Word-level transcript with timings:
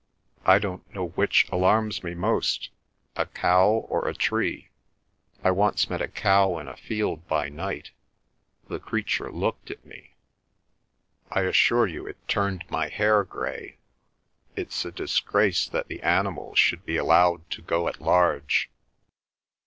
I 0.45 0.57
don't 0.57 0.91
know 0.95 1.09
which 1.09 1.47
alarms 1.51 2.03
me 2.03 2.15
most—a 2.15 3.27
cow 3.27 3.67
or 3.87 4.07
a 4.07 4.15
tree. 4.15 4.71
I 5.43 5.51
once 5.51 5.91
met 5.91 6.01
a 6.01 6.07
cow 6.07 6.57
in 6.57 6.67
a 6.67 6.75
field 6.75 7.27
by 7.27 7.49
night. 7.49 7.91
The 8.67 8.79
creature 8.79 9.31
looked 9.31 9.69
at 9.69 9.85
me. 9.85 10.15
I 11.29 11.41
assure 11.41 11.85
you 11.85 12.07
it 12.07 12.17
turned 12.27 12.63
my 12.67 12.87
hair 12.87 13.23
grey. 13.23 13.77
It's 14.55 14.85
a 14.85 14.91
disgrace 14.91 15.67
that 15.69 15.87
the 15.87 16.01
animals 16.01 16.57
should 16.57 16.83
be 16.83 16.97
allowed 16.97 17.47
to 17.51 17.61
go 17.61 17.87
at 17.87 18.01
large." 18.01 18.71